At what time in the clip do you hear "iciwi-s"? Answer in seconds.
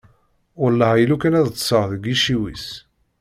2.13-2.67